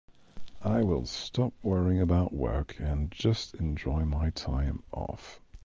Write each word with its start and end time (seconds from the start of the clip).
I 0.63 0.81
will 0.81 1.05
stop 1.05 1.53
worrying 1.61 2.01
about 2.01 2.33
work 2.33 2.75
and 2.79 3.11
just 3.11 3.53
enjoy 3.53 4.03
my 4.03 4.31
time 4.31 4.81
off. 4.91 5.39